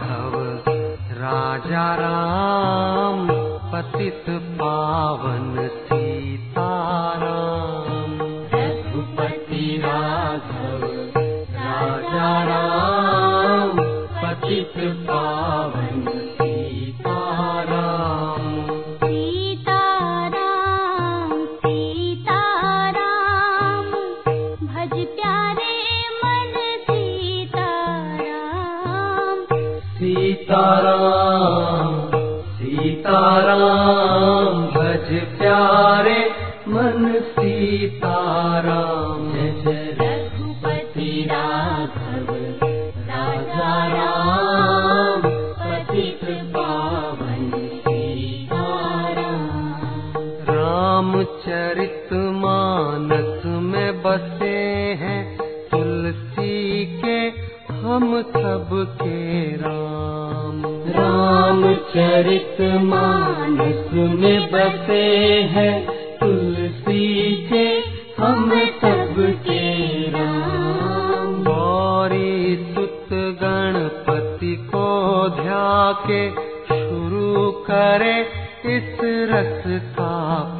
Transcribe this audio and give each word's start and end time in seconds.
राघव 0.00 0.34
राजा 1.20 1.86
राम 1.94 3.26
पतित 3.72 4.24
पावन 4.60 5.68
सीताराम। 5.86 6.62
रघुपति 8.54 9.64
राघव 9.84 10.82
राजा 11.56 12.30
राम 12.44 13.76
पतित 14.22 14.76
पावन 15.08 15.91
सीताराम 30.52 31.92
सीताराम 32.56 34.56
भज 34.72 35.06
प्यारे 35.38 36.18
मन 36.68 37.06
सीताराम। 37.28 39.22
जय 39.62 39.86
रघुपति 40.00 41.08
राघव 41.30 42.28
राजा 43.08 43.70
राम 43.94 45.22
पतित 45.62 46.22
पावन 46.56 47.48
सीताराम। 47.86 49.48
रामचरित 50.50 52.12
मानस 52.42 53.40
में 53.70 53.90
बसे 54.02 54.58
हैं 55.02 55.22
तुलसी 55.70 56.58
के 57.00 57.18
हम 57.74 58.06
सबके 58.22 59.20
राम 59.56 60.11
रामचरित 61.72 62.60
मानस 62.84 63.92
में 64.20 64.50
बसे 64.52 65.04
हैं 65.52 65.74
तुलसी 66.20 67.32
के 67.48 67.64
हम 68.22 68.50
सबके 68.82 69.64
राम। 70.10 71.32
गौरी 71.44 72.56
सुत 72.74 73.08
गणपति 73.42 74.54
को 74.74 74.86
ध्या 75.40 75.92
के 76.06 76.22
शुरू 76.68 77.50
करे 77.70 78.14
इस 78.76 78.98
रस 79.32 79.64
का 79.98 80.12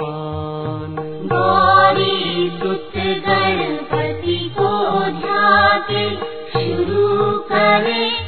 पान 0.00 0.94
गौरी 1.32 2.48
सुत 2.60 2.96
गणपति 3.28 4.38
को 4.58 4.72
ध्याके 5.20 6.08
शुरू 6.52 7.06
करे 7.52 8.27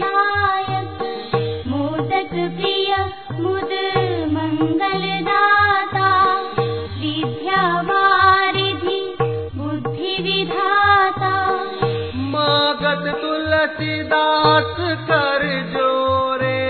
लायक 0.00 0.98
मोदक 1.68 2.32
प्रिय 2.56 2.90
मुद 3.40 3.72
मंगल 4.32 5.04
दाता 5.28 6.10
विद्या 6.98 7.64
वारिधि 7.80 9.00
बुद्धि 9.54 10.14
विधाता। 10.22 11.34
मागत 12.26 13.04
तुलसीदास 13.22 14.76
कर 15.08 15.42
जोरे 15.72 16.60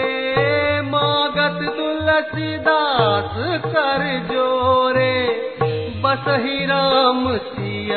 मागत 0.91 1.59
तुलसीदास 1.77 3.35
कर 3.67 4.05
जोरे 4.33 4.72
बस 6.13 6.25
ही 6.41 6.65
राम 6.67 7.27
सिय 7.39 7.91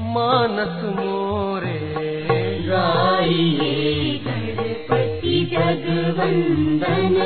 मानस 0.00 0.80
मोरे। 0.96 1.78
गाइए 2.66 4.18
गणपति 4.24 5.38
जगवंदन 5.52 7.16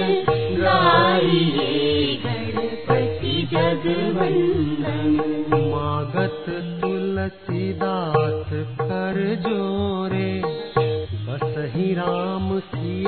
गाइए 0.61 1.67
गणपति 2.27 3.49
जगवंदन। 3.53 5.19
मागत 5.73 6.47
तुलसीदास 6.81 8.53
कर 8.83 9.19
जोरे 9.49 10.33
बस 11.27 11.55
ही 11.75 11.93
राम 11.95 12.59
सिय 12.61 13.07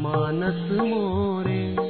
मानस 0.00 0.66
मोरे 0.80 1.89